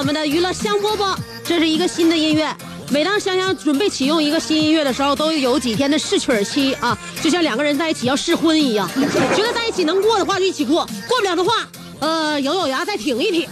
[0.00, 2.50] 我们的娱乐香饽饽，这是一个新的音乐。
[2.88, 8.88] 每当香香准备启用一个新音乐的时候，都有几天的试曲期啊，就像两个人在一起要试婚一样，
[9.36, 11.68] 觉得在一起能过的话就一起过，过不了的话，
[12.00, 13.46] 呃，咬咬牙再挺一挺。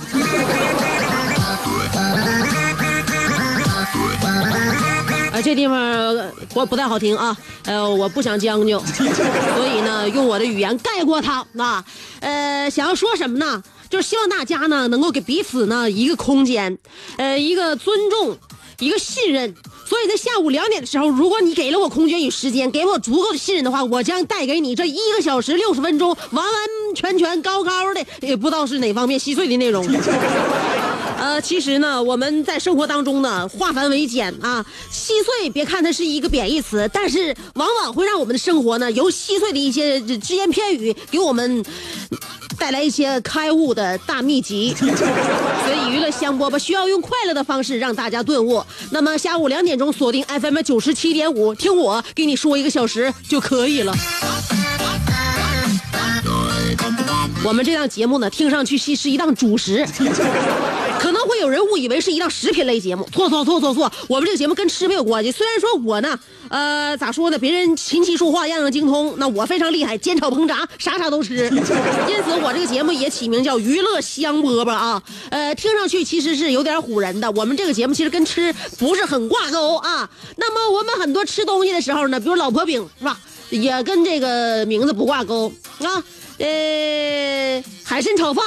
[5.30, 6.16] 呃， 这地方
[6.54, 11.84] 我不不太好听啊，呃，我不想将就，所以呢，用我的语言盖过它啊。
[12.20, 13.62] 呃，想要说什么呢？
[13.91, 16.78] 就是希望大家呢能够给彼此呢一个空间，
[17.17, 18.36] 呃，一个尊重，
[18.78, 19.55] 一个信任。
[19.86, 26.55] 所以在下午两点的时候，如果你给了我空间与时间，给我足够的信任的话，我将带给你这一个小时六十分钟完完
[26.94, 29.83] 全全高高的，也不知道是哪方面稀碎的内容。
[31.19, 41.65] 呃，其实呢，我们在生活当中呢，化繁为简啊，稀碎，别看它是一个贬义词，但是往往会让我们的生活呢，由稀碎的一些只言片语，给我们
[42.56, 44.72] 带来一些开悟的大秘籍。
[44.78, 48.65] 所以娱乐香饽饽需要用快乐的方式让大家顿悟。
[48.92, 53.92] 那么下午两点钟锁定 FM 九十七点五，听我给你说一个小时就可以了。
[57.44, 59.87] 我们这档节目呢，听上去是是一档主食，
[61.48, 63.09] 有人误以为是一档食品类节目。
[63.10, 65.32] 错错错错错，我们这个节目跟吃没有关系。
[65.32, 66.19] 虽然说我呢，
[66.50, 71.47] 呃，咋说呢，别人琴棋书画样样精通，那我非常厉害，煎炒烹炸啥啥都吃。
[72.06, 75.03] 因此，我这个节目也起名叫娱乐香饽饽啊。
[75.31, 77.31] 呃，听上去其实是有点唬人的。
[77.31, 80.10] 我们这个节目其实跟吃不是很挂钩啊。
[80.36, 86.04] 那么我们很多吃东西的时候呢，比如老婆饼是吧，也跟这个名字不挂钩啊。
[86.38, 88.44] 呃，海参炒饭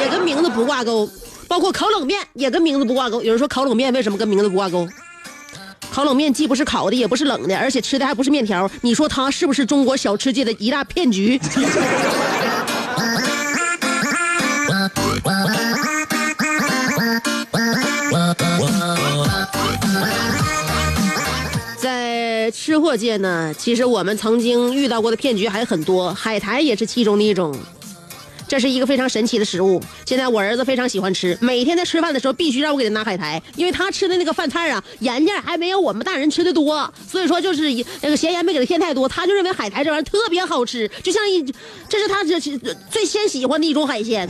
[0.00, 1.08] 也跟名字不挂钩，
[1.48, 3.22] 包括烤冷面也跟名字不挂钩。
[3.22, 4.88] 有人说烤冷面为什么跟名字不挂钩？
[5.90, 8.68] 烤冷面既不是烤的，也不是冷的，而且吃的还不是面条。
[8.82, 11.40] 你说它是不是中国小吃界的一大骗局？
[21.78, 27.56] 在吃货界呢，其实我们曾经遇到过的骗局还很多，海苔也是其中的一种。
[28.46, 37.72] 这是一个非常神奇的食物，现在我儿子非常喜欢吃，每天在吃饭的时候必须让我给他拿海苔，因为他吃的那个饭菜啊，盐劲还没有我们大人吃的多，所以说就是
[38.02, 41.44] 那个咸盐没给他添太多，他就认为海苔这玩意儿特别好吃，就像一，
[41.88, 42.38] 这是他这
[42.90, 44.28] 最先喜欢的一种海鲜，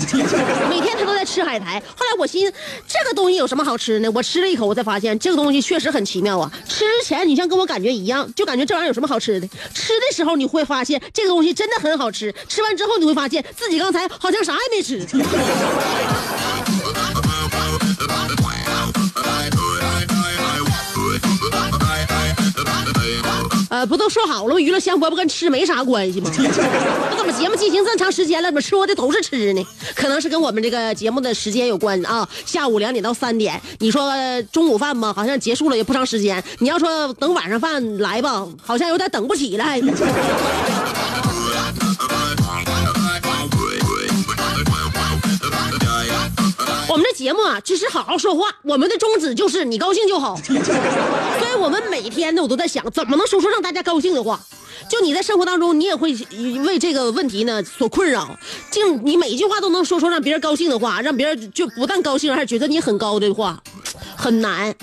[0.70, 1.80] 每天他都在吃海苔。
[1.80, 2.54] 后来我寻思，
[2.86, 4.10] 这个东西有什么好吃呢？
[4.14, 6.50] 我吃了一口，我才发现这个东西确实很奇妙啊。
[6.68, 15.06] 吃之前你像跟我感觉一样，就感觉这玩意儿有什么好吃的，吃的时候你会发现这个东西真的很好吃，吃完之后你会发现自己刚才好像啥也没吃。
[23.70, 24.60] 呃，不都说好了吗？
[24.60, 26.30] 娱乐香饽饽跟吃没啥关系吗？
[26.36, 29.66] 那怎么节目进行这么长时间了，怎么说的都是吃呢？
[29.96, 32.28] 可能是跟我们这个节目的时间有关啊。
[32.46, 34.12] 下午两点到三点，你说
[34.52, 36.40] 中午饭吧，好像结束了也不长时间。
[36.60, 39.80] 你要说等晚上饭来吧，好像有点等不起来。
[46.88, 48.48] 我们的节目啊，只是好好说话。
[48.62, 54.38] 我们的宗旨就是你高兴就好， 所以我们每天呢，我都在想，怎么能说出让大家高兴的话。
[54.88, 56.14] 就你在生活当中，你也会
[56.64, 58.38] 为这个问题呢所困扰。
[58.70, 63.62] 就你每一句话都能说出让别人高兴的话，让别人就不但高兴，还觉得你很高的话，
[64.14, 64.74] 很难。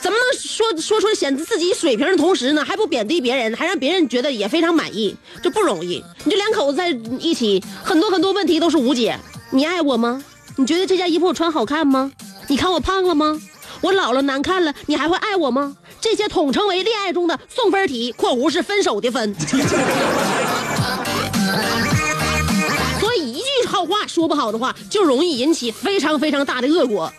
[0.00, 5.16] 怎么能说说出显得自己水平的同时呢，还不贬低别人，还让别人觉得也非常满意？
[5.42, 6.02] 这不容易。
[6.24, 9.18] 你这两口子在一起，很多很多问题都是无解。
[9.50, 10.22] 你爱我吗？
[10.58, 12.10] 你觉得这件衣服我穿好看吗？
[12.48, 13.40] 你看我胖了吗？
[13.80, 15.76] 我老了难看了，你还会爱我吗？
[16.00, 19.32] 这些统称为恋爱中的送分题（括弧是分手的分）。
[22.98, 27.12] 所以一句好话说不好的话，就容易引起非常非常大的恶果。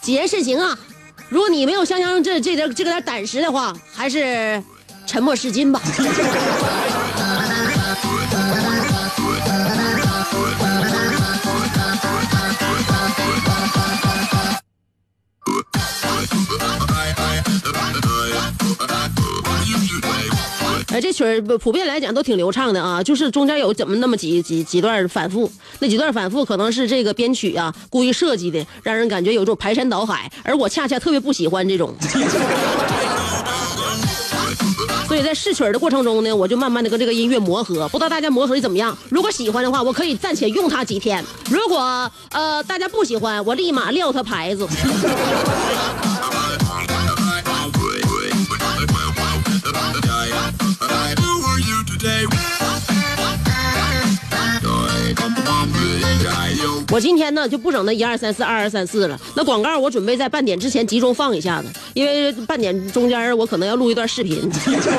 [0.00, 0.78] 谨言慎行啊，
[1.28, 4.62] 如果你没有香香这这点这个点胆识的话，还是
[5.08, 5.82] 沉默是金吧。
[20.92, 31.94] 哎，这曲儿普遍来讲都挺流畅的啊，就是中间有怎么那么几几几段反复，那几段反复可能是这个编曲啊故意设计的，让人感觉有种排山倒海，而我恰恰特别不喜欢这种。
[35.06, 38.96] 所以在试曲儿的过程中呢，我就慢慢的跟这个音乐磨合，不知道大家磨合的怎么样？
[39.08, 44.66] 如果喜欢的话，我可以暂且用它几天；如果呃大家不喜欢，我立马撂它牌子。
[57.00, 64.50] 今天呢就不整那一二三四二二三四了，那广告我准备在半点之前集中放一下子，因为半点中间我可能要录一段视频，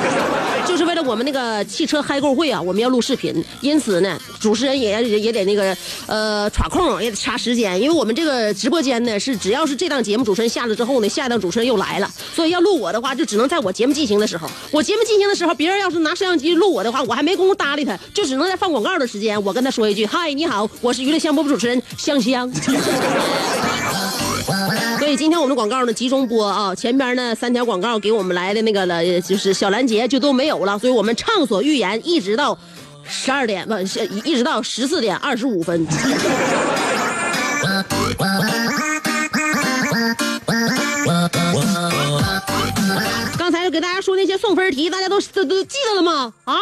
[0.66, 5.76] 就是为了我们那个汽车嗨购会啊，我们要录视频，因此呢，主持人也也也得那个
[6.06, 22.50] 呃插空，也得掐时间，因为我们这个直播间呢是只要是这档节目主持人下了之后呢，下一档主持人又来了，所以要录我的话就只能在我节目进行的时候，我节目进行的时候，别人要是拿摄像机录我的话，我还没工夫搭理他，就只能在放广告的时间，我跟他说一句嗨，你好，我是娱乐香饽饽主持人香香。
[24.98, 32.56] 所以今天我们广告呢集中播啊，前边呢三条广告给我们来的那个了，就是小拦截就都没有了，所以我们畅所欲言，一直到
[33.04, 33.74] 十二点不
[34.24, 35.86] 一直到十四点二十五分。
[43.36, 46.32] 刚才给大家说那些送分题，大家都都都记得了吗？
[46.44, 46.54] 啊？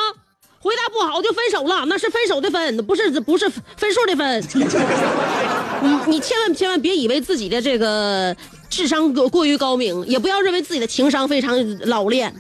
[0.63, 4.45] 回答不好就分手了，那是分手的分，不是不是分数的分。
[5.83, 8.37] 你你千万千万别以为自己的这个
[8.69, 12.35] 智商过过于高明，也不要认为自己的情商非常老练。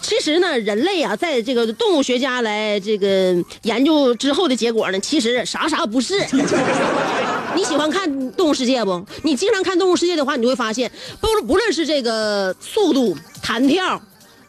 [0.00, 6.18] 其实呢，人类啊，在这个动物学家来这个研究之后的结果呢，其实啥啥不是。
[7.54, 9.06] 你喜欢看《动物世界》不？
[9.22, 10.90] 你经常看《动物世界》的话，你就会发现，
[11.20, 14.00] 不不论是这个速度、弹跳。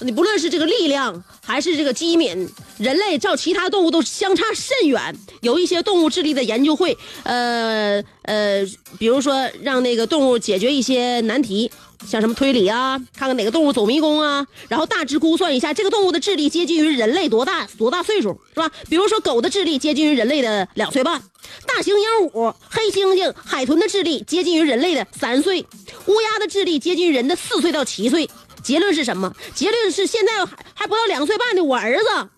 [0.03, 2.47] 你不论是这个力量还是这个机敏，
[2.77, 5.15] 人类照其他动物都相差甚远。
[5.41, 8.65] 有一些动物智力的研究会，呃呃，
[9.00, 11.71] 比如说让那个动物解决一些难题，
[12.07, 18.71] 像什么推理啊，看看哪个动物走迷宫啊，然后大致估算一下这个动物的智力接近于人类多大多大岁数，是吧？
[18.89, 21.21] 比如说狗的智力接近于人类的两岁半，
[21.65, 25.65] 大型鹦鹉、黑猩猩、海豚的智力接近于人类的三岁，
[26.07, 28.29] 乌鸦的智力接近于人的四岁到七岁。
[28.63, 29.33] 结论是什么？
[29.54, 32.30] 结论是现在还还不到两岁半的我儿子，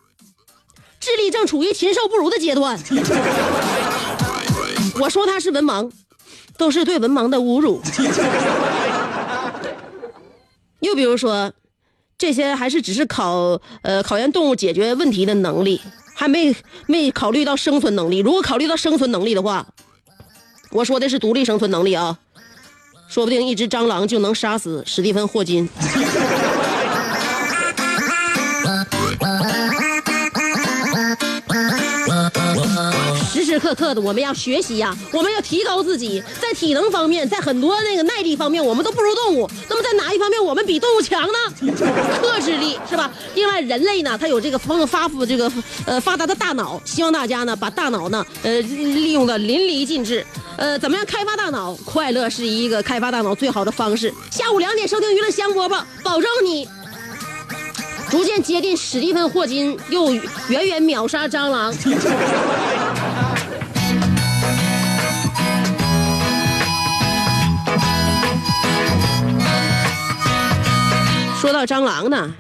[1.00, 2.80] 智力正处于禽兽不如的阶段。
[5.00, 5.92] 我说他是文盲，
[6.58, 7.82] 都是对文盲的侮辱。
[10.80, 11.52] 又比如说，
[12.18, 15.82] 这些还是只是考呃考验动物解决问题的能力，
[16.16, 16.56] 还没
[16.88, 18.20] 没考虑到生存能力。
[18.20, 19.68] 如果考虑到生存能力的话，
[20.72, 22.20] 我说的是独立生存能力啊。
[23.16, 25.70] 说不定一只蟑螂就能杀死史蒂芬·霍金。
[33.56, 39.50] 时时刻刻的，我们要学习呀，我们要提高自己，在体能方面，在很多那个耐力方面，我们都不如动物。
[39.70, 41.72] 那么在哪一方面我们比动物强呢？
[42.22, 43.10] 克制力是吧？
[43.34, 45.50] 另外，人类呢，他有这个丰发富这个
[45.86, 50.26] 呃发达的大脑，希望大家呢把大脑呢呃利用的淋漓尽致。
[50.58, 51.74] 呃，怎么样开发大脑？
[51.86, 54.14] 快乐是一个开发大脑最好的方式。
[54.32, 56.68] 下午两点收听娱乐香饽饽，保证你
[58.10, 60.14] 逐渐接近史蒂芬·霍金，又
[60.50, 61.74] 远远秒杀蟑螂。
[71.40, 72.34] 说到蟑螂呢，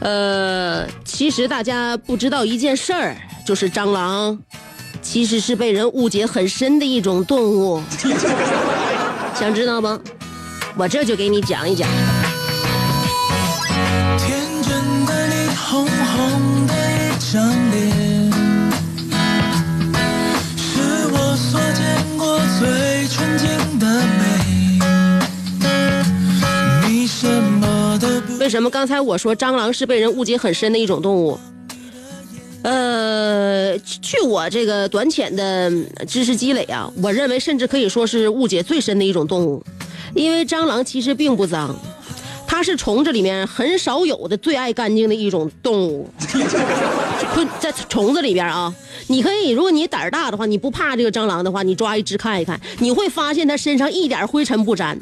[0.00, 3.16] 呃，其实大家不知道一件事儿，
[3.46, 4.36] 就是蟑螂
[5.00, 7.80] 其实是被人误解很深的一种动物。
[9.38, 10.00] 想知道吗？
[10.76, 11.88] 我这就给你讲一讲。
[14.18, 17.61] 天真的你，红红的一张
[28.40, 31.38] 为什么刚才我说蟑螂是被人误解很深的一种动物？
[32.62, 35.70] 呃，据我这个短浅的
[36.06, 39.62] 知识积累啊，我认为甚至可以说是误解最深的一种动物，
[40.14, 41.74] 因为蟑螂其实并不脏，
[42.46, 46.08] 它是虫子里面很少有的最爱干净的一种动物。
[47.58, 48.72] 在虫子里边啊，
[49.08, 54.96] 你可以，如果你胆儿大的话，你不怕这个蟑螂的话，你抓一只看一看，你会发现它身上一点灰尘不沾，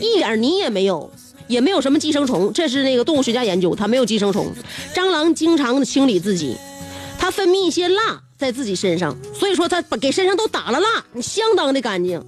[0.00, 1.10] 一点泥也没有，
[1.46, 2.52] 也没有什么寄生虫。
[2.52, 4.52] 这是那个动物学家研究，它没有寄生虫。
[4.94, 6.56] 蟑螂经常清理自己，
[7.18, 12.22] 它分泌一些蜡在自己身上，所以说它把给身上都打了蜡，相当的干净。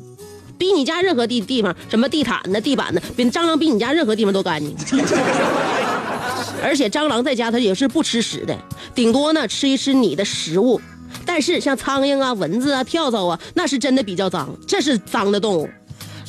[0.58, 4.76] 比你家任何地地方，什么地毯呢、地板呢，比蟑螂比你家任何地方都干净。
[6.62, 8.56] 而且蟑螂在家它也是不吃屎的，
[8.94, 10.80] 顶多呢吃一吃你的食物。
[11.26, 15.68] 但是像苍蝇啊、蚊子啊、跳蚤啊，那是真的比较脏，这是脏的动物。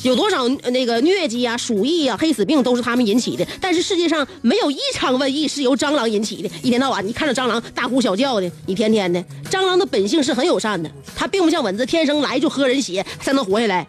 [0.04, 6.50] 有多少那个疟疾啊、鼠疫啊、黑死病都是它们引起的，但是世界上没有一场瘟疫是由蟑螂引起的。
[6.62, 9.24] 一天到晚你看着蟑螂大呼小叫的，一天天的。
[9.50, 13.86] 蟑螂的本性是很友善的，它并不像蚊子天生来就喝人血才能活下来。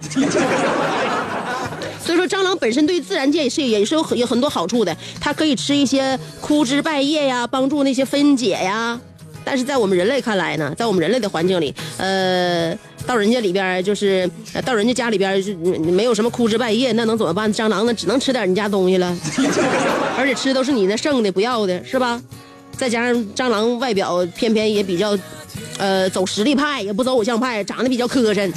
[2.06, 8.98] 所以说，蟑螂本身对自然界是也是有很有很多好处的，它可以吃一些枯枝败叶呀，帮助那些分解呀。
[9.44, 14.30] 但是在我们人类看来呢，在我们人类的环境里，呃，到人家里边就是
[14.66, 15.54] 到人家家里边就
[15.92, 17.54] 没有什么枯枝败叶，那能怎么办？
[17.54, 19.16] 蟑螂呢，只能吃点你家东西了，
[20.18, 22.22] 而且吃都是你那剩的不要的，是吧？
[22.76, 25.18] 再加上蟑螂外表偏偏也比较，
[25.78, 28.52] 呃，走实力派，也不走偶像派，长得比较磕碜，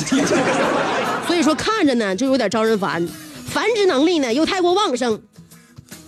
[1.26, 3.07] 所以说看着呢就有点招人烦，
[3.47, 5.21] 繁殖能力呢又太过旺盛，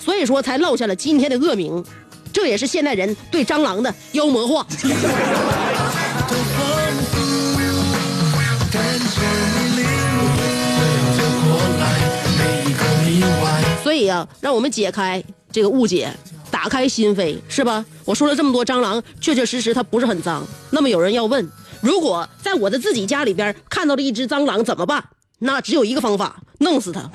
[0.03, 1.85] 所以说才落下了今天的恶名。
[2.33, 4.65] 这也是现代人对蟑螂的妖魔化。
[13.83, 16.13] 所以啊，让我们解开这个误解，
[16.51, 17.85] 打开心扉，是吧？
[18.05, 20.47] 我说了这么多，蟑螂确确实实它不是很脏。
[20.71, 21.51] 那么有人要问，
[21.81, 25.05] 如果在我的自己家里边看到了一只蟑螂怎么办？
[25.41, 27.11] 那只有一个方法，弄死它。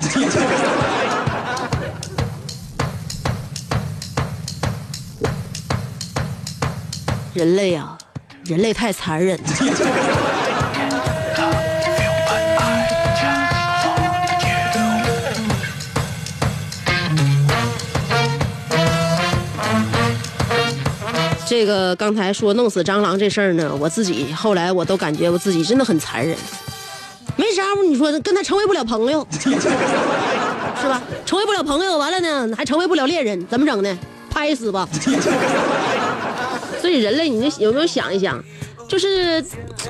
[7.32, 7.96] 人类啊，
[8.44, 10.35] 人类太残忍了。
[21.48, 26.36] 这个刚才说弄死蟑螂这事儿呢，我自己后来我都感觉我自己真的很残忍，
[27.36, 29.48] 没招儿，你说跟他成为不了朋友， 是
[30.88, 31.00] 吧？
[31.24, 33.98] 成为不了朋友，完了呢还成为不了恋人，怎么整呢？
[34.28, 34.88] 拍死吧！
[36.80, 38.42] 所以人类，你有没有想一想，
[38.88, 39.42] 就是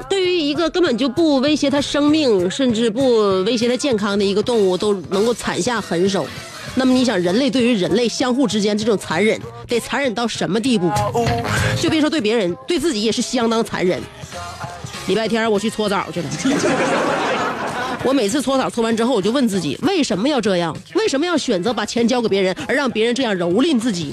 [0.09, 6.27] 对于一个根本就不威胁它生命，甚至不威胁它健康的一个动物，都能够惨下狠手。
[6.79, 10.91] 那么你想，人类对于人类相互之间这种残忍，得残忍到什么地步？
[11.81, 13.99] 就别说对别人，对自己也是相当残忍。
[15.07, 16.29] 礼拜天我去搓澡去了，
[18.05, 20.77] 我每次搓澡搓完之后，我就问自己，为什么要这样？
[20.95, 24.13] 为什么要选择把钱交给别人，而让别人这样蹂躏自己？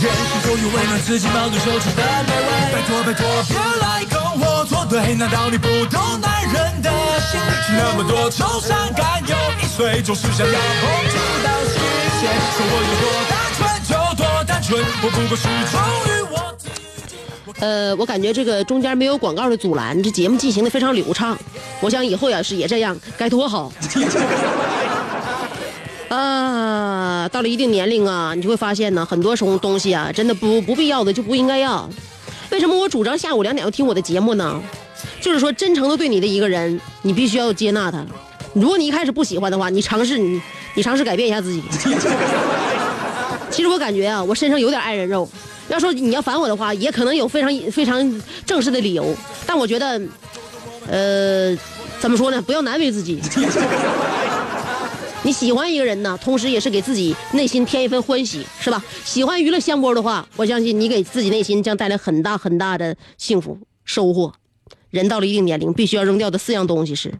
[0.00, 2.72] 天天是否有为难自己矛盾手指的美味？
[2.72, 6.90] 拜托拜托，别来跟我作对，难道你不懂男人的
[7.20, 7.38] 心？
[7.66, 11.74] 是那么多愁善感，有一岁总是想要碰触到世
[12.18, 12.26] 界，
[12.56, 16.70] 说我有多单纯就多单纯，我不过是忠于我自
[17.06, 17.16] 己。
[17.60, 21.36] 呃，我感觉这个中间没有广告的阻拦，这节目进行的非常流畅。
[21.80, 23.70] 我想以后要是也这样，该多好。
[26.10, 31.88] 啊，到了一定年龄啊，你就会发现呢，很多什么东西啊，真的不不必要的就不应该要。
[32.50, 34.60] 为什么我主张下午两点要听我的节目呢？
[35.20, 38.04] 就是说，真诚的对你的一个人，你必须要接纳他。
[38.54, 40.42] 如果你一开始不喜欢的话，你尝试你
[40.74, 41.62] 你尝试改变一下自己。
[43.48, 45.28] 其实我感觉啊，我身上有点爱人肉。
[45.68, 49.14] 要说你要烦我的话，也可能有非常非常正式的理由。
[49.46, 50.00] 但我觉得，
[50.88, 51.56] 呃，
[52.00, 52.42] 怎么说呢？
[52.42, 53.20] 不要难为自己。
[55.22, 58.82] 你喜欢一个人呢，同时也是给自己内心添一份欢喜，是吧？
[59.04, 64.32] 喜欢娱乐香波的话，我相信你给自己内心将带来很大很大的幸福收获。
[64.88, 67.12] 人到了一定年龄，必须要扔掉的四样东西是：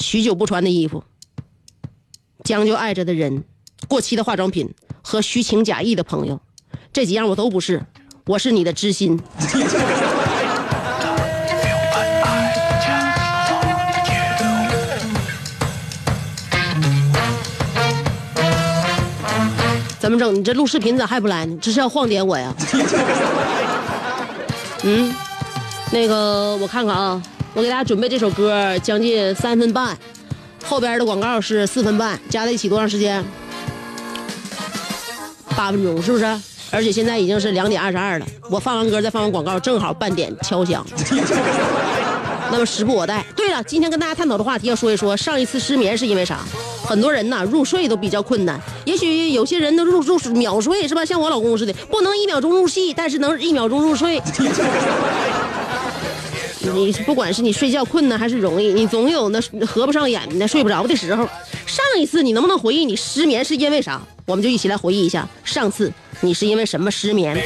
[0.00, 1.02] 许久不穿的衣服、
[2.44, 3.44] 将就爱着的人、
[3.88, 6.38] 过期的化妆品和虚情假意的朋友。
[6.92, 7.86] 这几样我都不是，
[8.26, 9.18] 我是你的知心。
[20.10, 20.34] 怎怎么整？
[20.34, 21.56] 你这录视频咋还不来呢？
[21.62, 22.52] 这是要晃点我呀？
[24.82, 25.14] 嗯，
[25.92, 27.22] 那个我看看啊，
[27.54, 29.96] 我给大家准备这首歌将近三分半，
[30.64, 33.24] 后边的广告是四分半，加在一起多长时间？
[35.56, 36.24] 八分钟是不是？
[36.72, 40.84] 而且现在已经是两点二十二了，我放完歌再放完广告，正好半点敲响。
[42.52, 43.24] 那么时不我待。
[43.36, 46.40] 对了，今天跟大家探讨的话题要说一说，上一次失眠是因为啥？
[46.84, 48.58] 很多人呐入睡都比较困难，
[48.90, 51.04] 也许有些人都入入秒睡是吧？
[51.04, 54.20] 像我老公似的，不能一秒钟入戏，但是能一秒钟入睡。
[56.74, 61.24] 你不管是你睡觉困难还是容易，你总有那合不上眼的睡不着的时候。
[61.66, 64.02] 上一次你能不能回忆你失眠是因为啥？
[64.30, 67.36] 我们就一起来回忆一下上次你是因为什么失眠。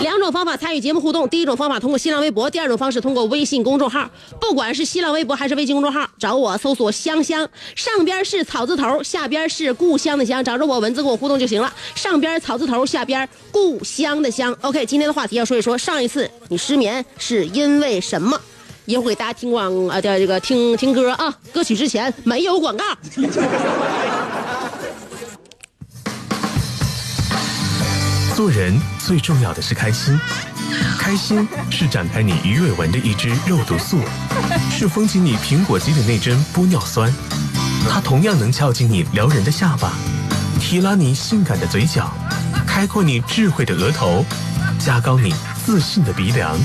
[0.00, 4.10] 两种方法参与节目互动，第一种方法通过新浪微博，第二种方式通过微信公众号。
[4.38, 11.72] 不管是新浪微博还是微信公众号，找我搜索“香香”，上边是草字头，下边是故乡的乡，找着我文字跟我互动就行了。
[11.94, 14.54] 上边草字头，下边故乡的乡。
[14.60, 18.38] OK，今天的话题要说一说上一次你失眠是因为什么？
[18.86, 22.84] 一会儿给大家听广啊的这个听听歌啊，歌曲之前没有广告。
[28.36, 30.20] 做人最重要的是开心，
[30.98, 33.98] 开心是展开你鱼尾纹的一支肉毒素，
[34.70, 37.10] 是封紧你苹果肌的那针玻尿酸，
[37.88, 39.90] 它同样能翘起你撩人的下巴，
[40.60, 42.12] 提拉你性感的嘴角，
[42.66, 44.22] 开阔你智慧的额头，
[44.78, 46.58] 加高你自信的鼻梁。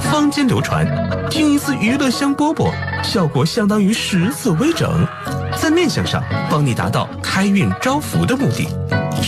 [0.00, 0.84] 坊间流传，
[1.30, 2.72] 听一次娱乐香饽饽，
[3.04, 5.06] 效果相当于十次微整，
[5.56, 8.66] 在面相上帮你达到开运招福的目的，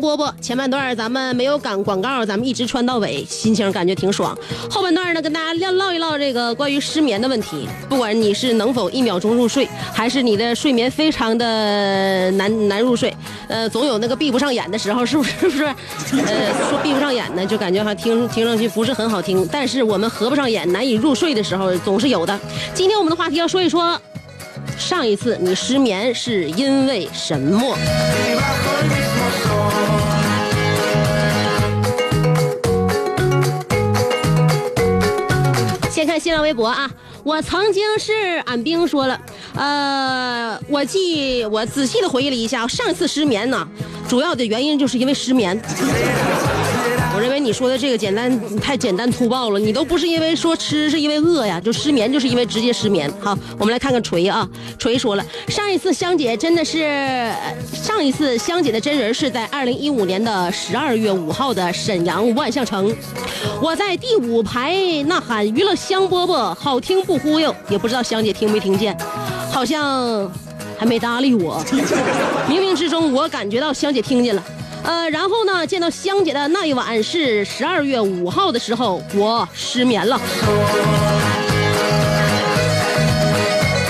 [0.00, 0.32] 乐香饽饽。
[0.40, 4.36] 前半段咱们没有赶广告，咱们一直穿到尾，心情感觉挺爽。
[4.70, 7.68] 后半段呢，跟大家唠唠一唠这个关于失眠的问题。
[7.88, 13.14] 不管你是能否一秒钟入睡，还是你的睡眠非常的难难入睡，
[13.48, 15.30] 呃，总有那个闭不上眼的时候，是不是？
[15.40, 15.64] 是不是？
[15.64, 19.48] 呃，说闭不上眼呢，就感觉好像听听上去不是很好听。
[19.50, 22.38] 但是我们合不上眼，难以入睡的时候总是有的。
[22.74, 24.00] 今天我们的话题要说一说。
[24.78, 27.76] 上一次你失眠是因为什么？
[35.96, 36.90] 先看新浪微博啊，
[37.24, 38.12] 我曾经是
[38.44, 39.18] 俺兵说了，
[39.54, 43.66] 呃，我记我仔细的回忆了一下，上一次失眠呢，
[44.06, 45.58] 主要的原因就是因为失眠。
[47.46, 53.08] 你说的这个简单太简单粗暴了，你都不是因为说吃，是因为饿呀，就失眠就是因为直接失眠。
[53.20, 57.30] 好，我们来看看锤啊，锤说了，上一次香姐真的是，
[57.72, 62.92] 上一次香姐的真人是在二零一五年的十二月五号的沈阳万象城，
[63.62, 68.98] 我在第五排呐喊娱乐香饽饽，好听不忽悠，也不知道香姐听没听见，
[69.52, 70.28] 好像
[70.76, 71.64] 还没搭理我，
[72.48, 74.42] 冥冥之中我感觉到香姐听见了。
[74.84, 80.20] 呃，然后呢，见到香姐的那一晚是十二月五号的时候，我失眠了。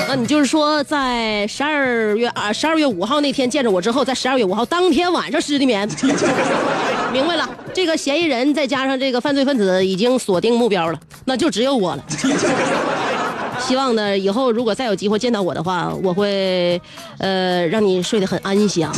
[0.08, 5.86] 那你就是说，在十二月啊，十二月五号那天见着我之后，在十二月五号当天晚上失的眠。
[7.12, 12.04] 明白了，这个嫌疑人再加上这个犯罪分子已经锁定目标了，那就只有我了。
[13.58, 16.80] 希望呢，以后如果再有机会见到我的话，我会，
[17.18, 18.92] 呃，让你睡得很安详。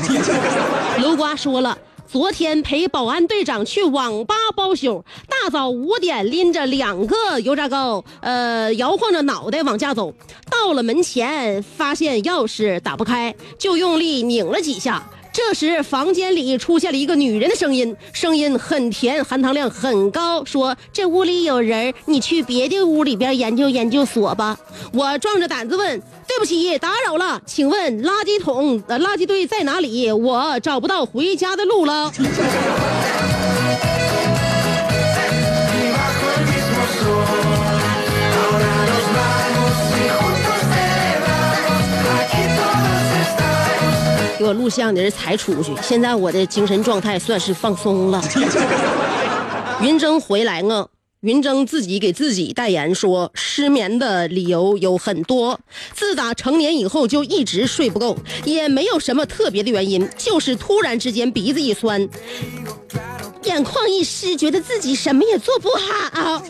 [1.09, 1.79] 刘瓜说了。
[2.07, 10.13] 昨天陪保安队长去网吧包宿，大早五点拎着两个油炸糕，呃，摇晃着脑袋往家走。
[10.51, 15.03] 到了门前，发现钥匙打不开，就用力拧了几下。
[15.33, 24.59] 这时，房间里出现了一个女人的声音，声音很甜，含糖量很高，说：“这屋里有人，你去别的屋里边研究研究所吧。”
[24.93, 30.13] 我壮着胆子问：“对不起打扰了请问垃圾桶呃垃圾堆在哪里？
[30.13, 32.13] 我找不到回家的路了。
[44.39, 48.23] 给我录像的人才出去现在我的精神状态算是放松了。
[49.83, 50.89] 云峥回来了
[51.23, 55.59] 云峥自己给自己代言说，失眠的理由有很多。
[55.93, 62.09] 自打成年以后就一直睡不够，也没有什么特别的原因，就是突然之间鼻子一酸，
[63.43, 66.41] 眼眶一湿，觉得自己什么也做不好，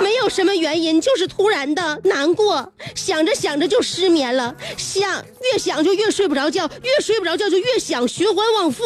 [0.00, 8.84] 没有什么原因，就是突然的难过，想着想着就失眠了，想越想就越睡不着觉，越睡不着觉就越想，循环往复。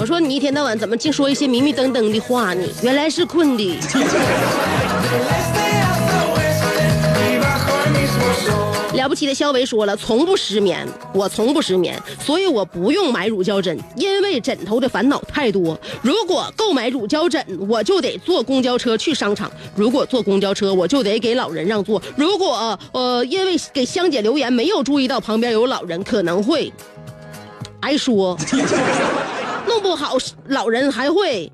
[0.00, 2.62] 我说你一天到晚怎么净说一些迷迷瞪瞪的话呢？
[2.82, 3.76] 原来是困的。
[8.94, 15.76] 了不起的肖维说了，从不失眠，我从不失眠，所以我不用买乳胶枕，因为枕头的烦恼太多。
[16.00, 26.72] 如果购买乳胶枕，我就得坐公交车去商场；如果坐公交车，我就得给老人让座；如果呃因为给香姐留言没有注意到旁边有老人，可能会
[27.80, 28.36] 挨说，
[29.68, 31.52] 弄不好老人还会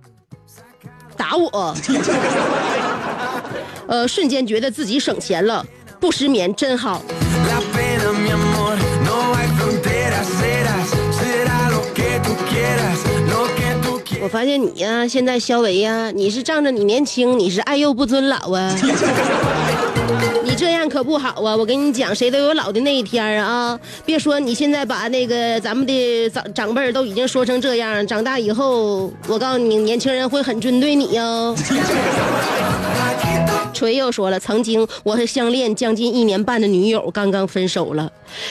[1.16, 1.74] 打我，
[3.86, 5.66] 呃，瞬间觉得自己省钱了，
[6.00, 7.02] 不失眠真好。
[14.22, 18.74] 我发现你呀，现在肖维呀，你是仗着你年轻，你是爱幼不尊老啊。
[20.56, 21.56] 这样可不好啊！
[21.56, 23.78] 我跟你讲，谁都有老的那一天啊！
[24.04, 31.54] 别说你现在把那个咱们的长长辈都已经说成这样，长大以后，我告诉你，年轻人会很针对你哟。
[33.74, 38.10] 锤又说了，曾经我和相恋将近一年半的女友刚刚分手了，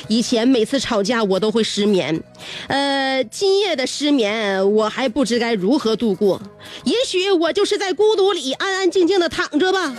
[0.09, 2.21] 以前每次吵架我都会失眠，
[2.67, 6.41] 呃，今夜的失眠我还不知该如何度过，
[6.83, 9.93] 也许我就是在孤独里安安静静的躺着吧。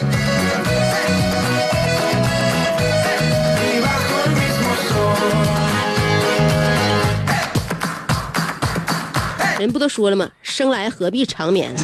[9.59, 10.29] 人不都说了吗？
[10.43, 11.75] 生来何必长眠？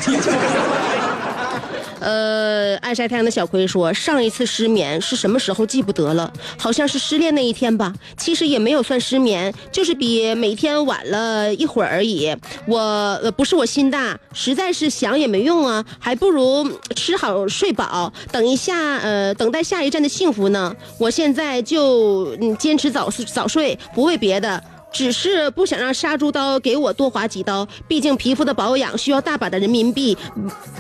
[2.01, 7.93] 呃，爱晒太阳的小葵说，上一次失眠是什么时候记不得了，好像是失恋那一天吧。
[8.17, 12.35] 其实也没有算失眠，就是比每天晚了一会儿而已。
[12.67, 12.79] 我
[13.23, 20.75] 呃不是我心大，实在是想也没用啊，还不如吃好睡饱，等一下呃等待下一站的幸福呢。
[20.99, 24.65] 我现在就嗯坚持早早睡，不为别的。
[24.93, 30.19] 只是不想让杀猪刀给我多划几刀，毕竟皮肤的保养需要大把的人民币。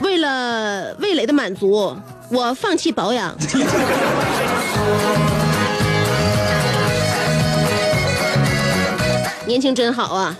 [0.03, 1.97] 为了味蕾的满足，
[2.31, 3.35] 我放弃保养。
[9.47, 10.37] 年轻真好啊！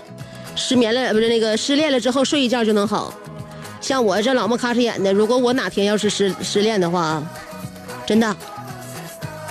[0.55, 3.13] 失眠了不是那个失恋了之后睡一觉就能好。
[3.79, 7.21] 像我这老么咔哧眼的，如果我哪天要是失失恋的话，
[8.05, 8.35] 真的，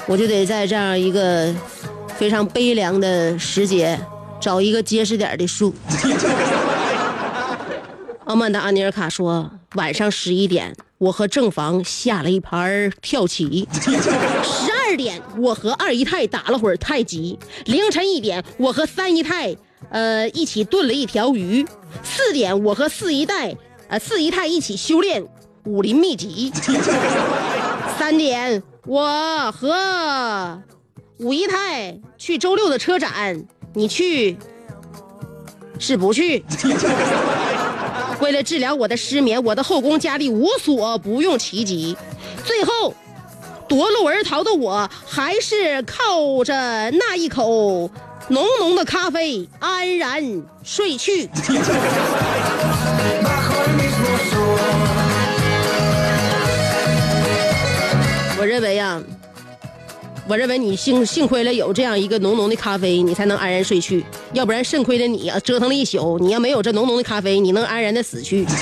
[0.06, 1.52] 我就得在这样一个。
[2.20, 3.98] 非常悲凉的时节，
[4.38, 5.72] 找一个结实点的树。
[8.26, 19.56] 傲慢的安尼尔卡说：“晚上十一点，我和正房下了一盘跳棋；十二点，我和二姨太打了会儿太极；凌晨一点，我和三姨太
[19.88, 21.64] 呃一起炖了一条鱼；
[22.02, 23.56] 四点，我和四姨太
[23.88, 25.26] 呃四姨太一起修炼
[25.64, 26.52] 武林秘籍；
[27.98, 30.62] 三点，我和。”
[31.22, 34.36] 五姨太去周六的车展，你去
[35.78, 36.44] 是不去？
[38.20, 41.96] 为了治疗我的失眠，我的后宫佳丽无所不用其极，
[42.44, 42.94] 最后
[43.66, 46.52] 夺路而逃的我，还是靠着
[46.90, 47.90] 那一口
[48.28, 51.30] 浓浓的咖啡安然睡去。
[58.38, 59.00] 我认为呀。
[60.28, 64.04] 我认为你幸幸亏了有这样一个浓浓的咖啡，你才能安然睡去。
[64.32, 66.18] 要不然肾亏的你啊，折腾了一宿。
[66.20, 68.46] 你要没有这浓浓的咖啡，你能安然的死去。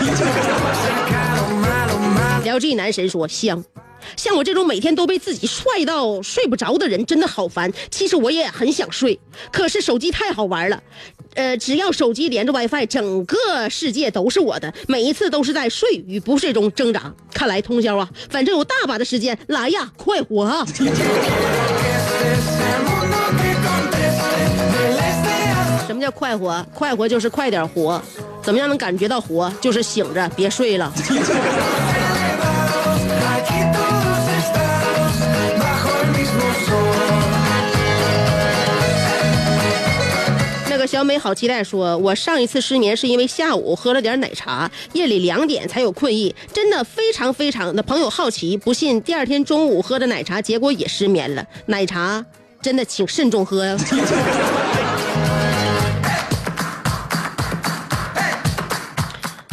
[2.44, 3.62] L G 男神说香。
[4.16, 7.72] 像我这种每天都被自己帅到睡不着的人，真的好烦。
[7.90, 9.18] 其实我也很想睡，
[9.52, 10.82] 可是手机太好玩了。
[11.34, 14.74] 呃，只要手机连着 WiFi，整个世界都是我的。
[14.88, 17.14] 每一次都是在睡与不睡中挣扎。
[17.32, 20.66] 看来通宵啊，反正有大把的时间，来呀，快活啊！
[25.86, 26.66] 什么叫快活？
[26.74, 28.02] 快活就是快点活。
[28.42, 29.52] 怎么样能感觉到活？
[29.60, 30.92] 就是醒着，别睡了。
[40.88, 51.44] 小美好期待说：“我上一次失眠是因为下午喝了点奶茶，夜里两点才有困意，真的非常非常的。”朋友好奇，不信第二天中午喝的奶茶，结果也失眠了。
[51.66, 52.24] 奶茶
[52.62, 53.76] 真的请慎重喝呀。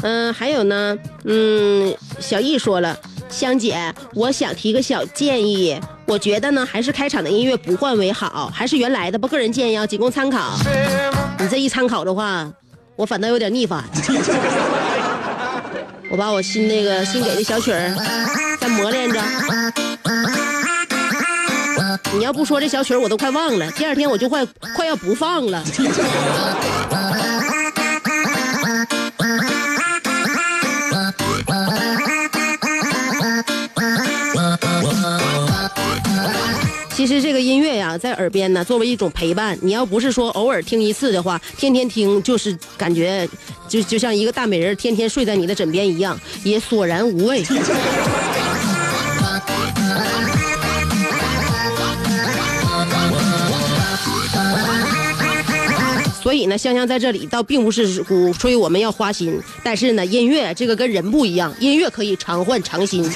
[0.03, 2.97] 嗯，还有呢，嗯，小易说了。
[3.29, 10.57] 香姐，我想提个小建议，我觉得呢，还是开场的音乐不换为好，还是原来的吧，个人建议啊，仅供参考。
[11.39, 12.49] 你这一参考的话，
[12.95, 13.83] 我反倒有点逆反。
[16.09, 17.93] 我把我新那个新给的小曲儿
[18.59, 19.21] 再磨练着。
[22.13, 25.63] 你要不说这小曲儿，我都快忘了，第二天我就快快要不放了。
[37.05, 39.55] 其实这个音乐呀，在耳边呢，作为一种陪伴。
[39.61, 43.29] 你要不是说偶尔听一次的话，天天听就是感觉，
[43.69, 47.43] 就就像一个大美人天天睡在你的枕边一样，也索然无味。
[56.23, 63.07] 所以呢，香香在这里倒并不是鼓吹我们要花心，但是呢，音乐这个跟人不一样，音乐可以常换常新。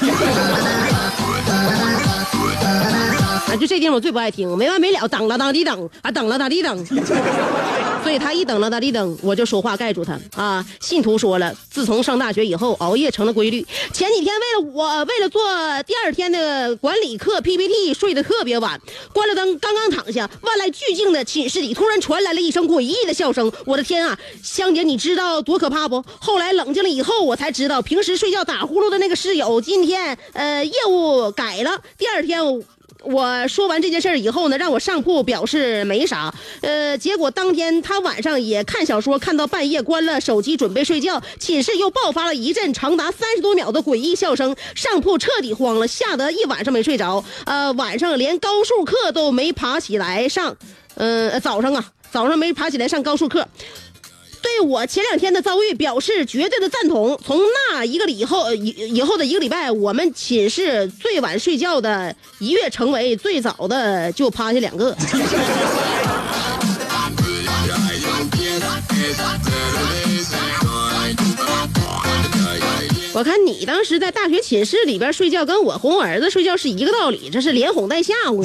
[3.50, 6.86] 啊，就这地方我最不爱听，没完没了，等了当地等，啊，等了当地等。
[8.02, 10.64] 所以他一等了当地等，我就说话盖住他啊。
[10.80, 13.66] 信徒说了，自从上大学以后，熬夜成了规律。
[13.92, 15.42] 前几天为了我，为了做
[15.82, 18.80] 第二天的管理课 PPT，睡得特别晚。
[19.12, 23.50] 关了灯，刚刚躺下，万籁俱静的寝室里突然传来了一声诡异的笑声。
[23.66, 26.02] 我的天啊，香姐，你知道多可怕不？
[26.20, 32.40] 后来冷静了以后，我才知道，平时睡觉打呼噜的那个室友，今天呃业务改了，第二天。
[33.02, 50.56] 我说完这件事儿以后呢，让我上铺表示没啥，呃，结果当天他晚上也看小说，看到半夜关了手机准备睡觉，寝室又爆发了一阵长达三十多秒的诡异笑声，上铺彻底慌了，吓得一晚上没睡着，呃，晚上连高数课都没爬起来上，
[50.94, 53.48] 呃，早上啊，早上没爬起来上高数课。
[54.50, 57.18] 对我前两天的遭遇表示绝对的赞同。
[57.24, 57.38] 从
[57.70, 64.96] 那一个以后以以后的一个礼拜，我们寝室最晚睡觉的一跃成为最早的就趴下两个。
[73.12, 78.42] 我看你当时在大学寝室里边睡觉，跟我哄我儿子睡觉是一个道理，这是连哄带吓唬。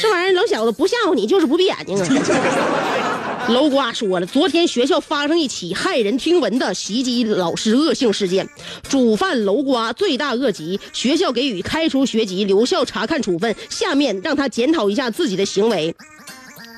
[0.00, 3.46] 这玩意儿，老小子不吓唬你就是不闭眼睛啊！
[3.50, 8.48] 楼瓜说了，昨天学校发生一起骇人听闻的袭击老师恶性事件，
[8.88, 13.54] 主犯楼瓜罪大恶极，学校给予开除学籍、留校查看处分。
[13.68, 15.92] 下面让他检讨一下自己的行为。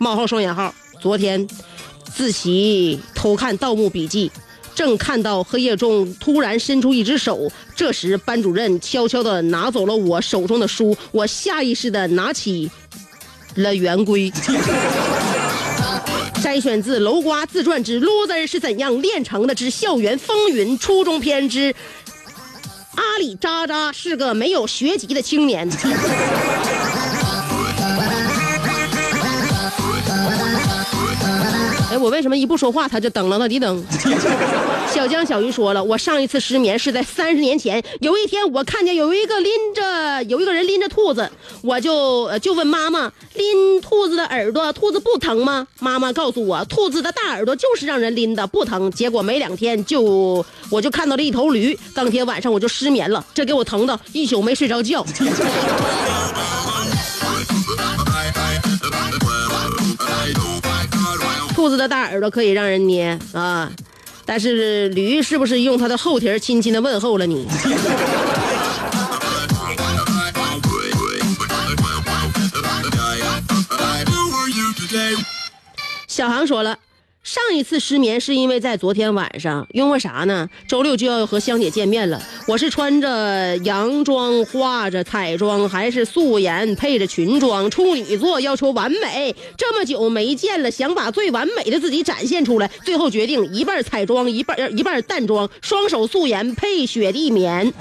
[0.01, 1.47] 冒号双引号，昨天
[2.15, 4.29] 自习偷看《盗墓笔记》。
[4.75, 12.71] 正看到黑夜中突然伸出一只手，这时班主任悄悄地拿走了我手中的书，我下意识地拿起
[13.55, 14.33] 了圆规。
[16.43, 21.75] 摘选自楼瓜自传之《loser 是怎样炼成的之校园风云》初中篇之
[22.97, 25.67] 阿里渣渣是个没有学籍的青年。
[31.95, 33.81] 哎，我为什么一不说话他就噔了到底噔？
[34.93, 37.81] 小江小鱼说了，我上一次失眠是在三十年前。
[38.01, 41.31] 有一天，我看见有一个拎着有一个人拎着兔子，
[41.63, 45.69] 我就就问妈妈，拎兔子的耳朵，兔子不疼吗？
[45.79, 48.91] 妈妈告诉我，兔子的大耳朵就是让人拎的，不疼。
[48.91, 55.07] 结果没两天就我就看到了一头驴，当天晚上我就失眠了，这给我疼的一宿没睡着觉。
[61.65, 63.73] 兔子的大耳朵可以让人捏啊，
[64.27, 67.49] 但是驴是不是用它的后蹄轻轻的问候了你？
[76.07, 76.79] 小航说了。
[77.25, 80.47] 上一次失眠是因为在昨天晚上，因为啥呢？
[80.69, 82.23] 周六就要和香姐见面了。
[82.47, 87.71] 我是穿着洋装，化着彩妆，还是素颜配着裙装？
[87.71, 92.71] 处女座要求完美，这么久没见了，想把最完美的自己展现出来。
[92.85, 97.73] 最后决定一半彩妆，一半一半淡妆，双手素颜配雪地棉。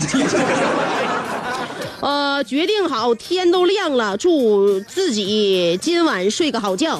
[2.00, 6.98] 呃，决定好，天都亮了，祝自己今晚睡个好觉。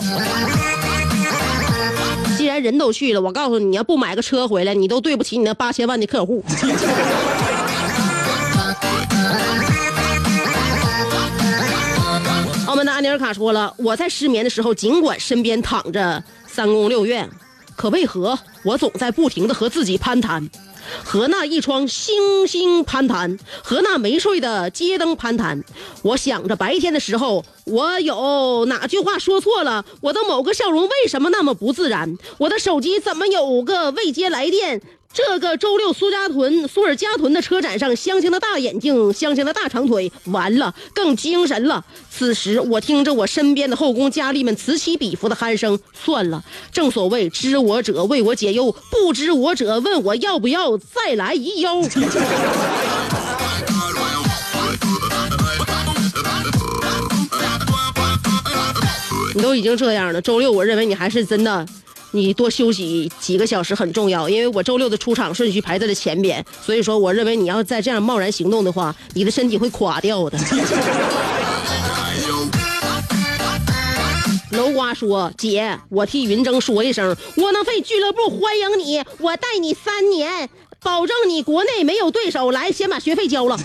[2.38, 6.44] 既然人都去了，我告诉你，你要不买个车回来，你都对不起你那八千万的客户。
[12.68, 17.30] 澳门的安尼尔卡说了，我在失眠的时候，尽管身边躺着三宫六院，
[17.76, 20.50] 可为何我总在不停的和自己攀谈？
[21.04, 25.64] 和那一窗星星攀谈，和那没睡的街灯攀谈。
[26.02, 29.86] 我想着白天的时候，我有哪句话说错了？
[30.02, 32.18] 我的某个笑容为什么那么不自然？
[32.38, 34.82] 我的手机怎么有个未接来电？
[35.14, 41.86] 这个周六苏家屯苏尔加屯的车展上，香香的大眼睛，香香的大长腿，完了，更精神了。
[42.10, 45.80] 此时，我听着我身边的后宫佳丽们此起彼伏的鼾声。
[45.94, 51.88] 算了，正所谓知我者为我解忧，不知我者问我要不要再来一忧。
[59.36, 61.66] 你都已经这样了，周六，我认为你还是真的。
[62.16, 70.38] 你多休息几个小时很重要，因为我周六的出场顺序排在了前边，所以说我认为你要再这样贸然行动的话，你的身体会垮掉的。
[74.52, 80.48] 楼瓜说：“姐，我替云峥说一声，窝囊废俱乐部欢迎你，我带你三年，
[80.84, 82.52] 保证你国内没有对手。
[82.52, 83.58] 来，先把学费交了。”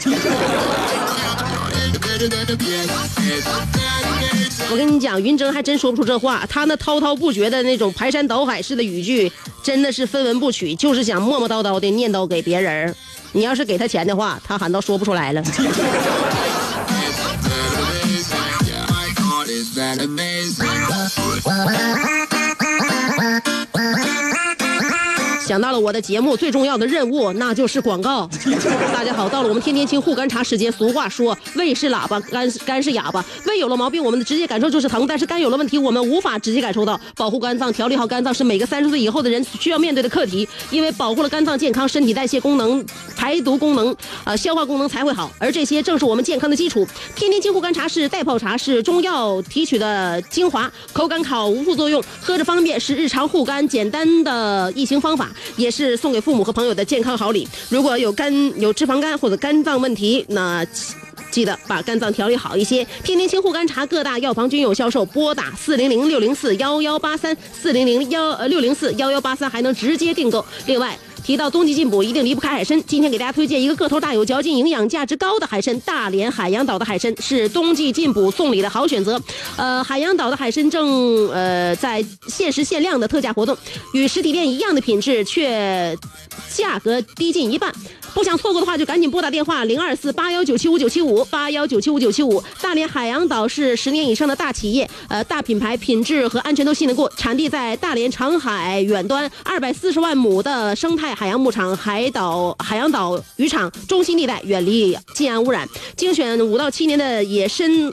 [4.71, 12.95] 我跟你讲，云峥还真说不出这话，他那滔滔不绝的那种排山倒海式的语句，真的是分文不取，就是想磨磨叨叨的念叨给别人。
[13.33, 15.43] 你要是给他钱的话，他反倒说不出来了。
[25.49, 28.29] 想到了我的节目最重要的任务，那就是广告。
[28.93, 30.71] 大家好，到了我们天天清护肝茶时间。
[30.71, 33.25] 俗话说，胃是喇叭，肝肝是哑巴。
[33.47, 37.01] 胃有了毛病，我们的直接感受就是疼；但是肝有了问题，我们无法直接感受到。
[37.17, 40.47] 保护肝脏，调理好肝脏，是每个三十岁以后的人需要面对的课题。
[40.71, 42.85] 因为保护了肝脏健康，身体代谢功能、
[43.19, 43.95] 排毒功能、
[44.25, 46.87] 呃消化功能才会好，而这些正是我们健康的基础。
[47.17, 57.47] 天天清护肝茶是代泡茶，是中药提取的精华，口感好，无副作用，喝着方便，是日常护肝简单的易行方法，也是送给父母和朋友的健康好礼。
[57.69, 60.65] 如果有肝有脂肪肝或者肝脏问题，那。
[61.31, 62.83] 记得把肝脏调理好一些。
[63.05, 70.43] 天天清护肝茶各大药房均有销售，拨打四零零六零四幺幺八三四零零幺呃六零四幺幺八三还能直接订购。
[70.65, 70.99] 另外。
[71.29, 72.83] 提到冬季进补，一定离不开海参。
[72.85, 79.21] 今天给大家推荐一个个头大、有嚼劲、营养价值高的海参——大连海洋岛的海参，是冬季进补送礼的好选择。
[79.59, 83.55] 呃，海洋岛的海参正呃在限时限量的特价活动，
[83.93, 85.95] 与实体店一样的品质，却
[86.51, 87.71] 价格低近一半。
[88.15, 92.43] 不想错过的话，就赶紧拨打电话零二四八幺九七五九七五八幺九七五九七五。
[92.63, 97.13] 大连海洋岛是十年以上的大企业，呃，大品牌，品质和安全都信得过。
[97.17, 107.93] 产地在大连长海远端，二百四十万亩的生态海洋牧场，海岛海洋岛渔场中心地带，远离近岸污染，精选五到七年的野生。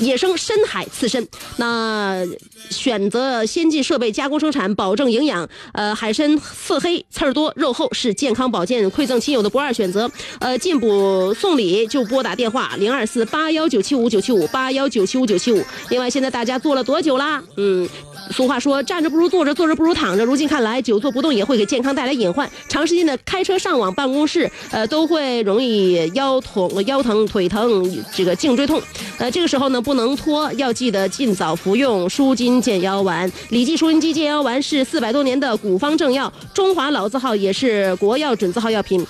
[0.00, 2.24] 野生深海刺身，那
[2.70, 5.46] 选择先进设备加工生产，保证营养。
[5.74, 10.10] 呃，海参色黑、刺儿多、肉厚，是健康保健、馈赠亲友的不二选择。
[10.38, 15.62] 呃，进补送礼就拨打电话零二四八幺九七五九七五八幺九七五九七五。
[15.90, 17.42] 另外，现在大家做了多久啦？
[17.58, 17.86] 嗯。
[18.30, 20.24] 俗话说，站着不如坐着，坐着不如躺着。
[20.24, 22.48] 如今看来，久坐不动也会给健康带来隐患。
[22.68, 28.80] 长时间的开车、上网、办公室，呃，都会容易腰痛、腰疼、腿疼，这个颈椎痛。
[29.18, 33.30] 呃，这个时候呢，不能拖，要记得尽早服用舒筋健腰丸。
[33.48, 39.04] 李记舒筋肌健腰丸是四百多年的古方正药，中华老字号，也是国药准字号药品。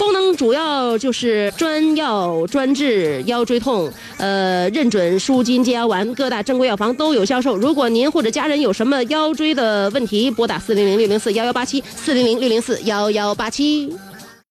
[0.00, 7.54] 功能主要就是专药专治腰椎痛，呃，认准舒筋健腰丸，各大正规药房都有销售。
[7.54, 13.94] 如果您或者家人有什么腰椎的问题，拨打四零零六零四幺幺八七，四零零六零四幺幺八七。